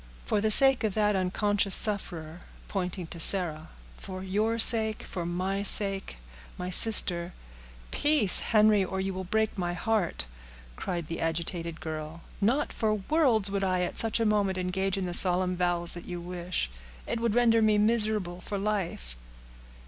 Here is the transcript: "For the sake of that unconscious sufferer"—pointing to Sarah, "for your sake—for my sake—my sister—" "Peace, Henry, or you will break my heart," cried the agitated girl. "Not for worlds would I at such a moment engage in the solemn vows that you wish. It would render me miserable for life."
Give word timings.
"For 0.25 0.41
the 0.41 0.49
sake 0.49 0.83
of 0.83 0.95
that 0.95 1.15
unconscious 1.15 1.75
sufferer"—pointing 1.75 3.05
to 3.05 3.19
Sarah, 3.19 3.69
"for 3.97 4.23
your 4.23 4.57
sake—for 4.57 5.27
my 5.27 5.61
sake—my 5.61 6.71
sister—" 6.71 7.33
"Peace, 7.91 8.39
Henry, 8.39 8.83
or 8.83 8.99
you 8.99 9.13
will 9.13 9.23
break 9.23 9.55
my 9.59 9.73
heart," 9.73 10.25
cried 10.75 11.05
the 11.05 11.21
agitated 11.21 11.79
girl. 11.79 12.21
"Not 12.41 12.73
for 12.73 12.95
worlds 12.95 13.51
would 13.51 13.63
I 13.63 13.81
at 13.81 13.99
such 13.99 14.19
a 14.19 14.25
moment 14.25 14.57
engage 14.57 14.97
in 14.97 15.05
the 15.05 15.13
solemn 15.13 15.55
vows 15.55 15.91
that 15.91 16.05
you 16.05 16.19
wish. 16.19 16.71
It 17.05 17.19
would 17.19 17.35
render 17.35 17.61
me 17.61 17.77
miserable 17.77 18.41
for 18.41 18.57
life." 18.57 19.17